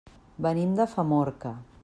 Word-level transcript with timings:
Venim 0.45 0.73
de 0.79 0.87
Famorca. 0.95 1.57